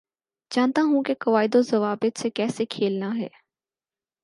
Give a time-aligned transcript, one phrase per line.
[0.51, 3.27] جانتا ہوں کے قوائد و ضوابط سے کیسے کھیلنا ہے